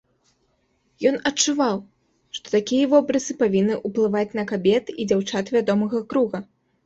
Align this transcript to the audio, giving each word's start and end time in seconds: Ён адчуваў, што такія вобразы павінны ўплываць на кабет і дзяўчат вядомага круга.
Ён 1.09 1.15
адчуваў, 1.29 1.75
што 2.37 2.47
такія 2.55 2.85
вобразы 2.95 3.35
павінны 3.43 3.77
ўплываць 3.91 4.35
на 4.41 4.47
кабет 4.53 4.85
і 5.03 5.07
дзяўчат 5.11 5.45
вядомага 5.57 5.97
круга. 6.15 6.39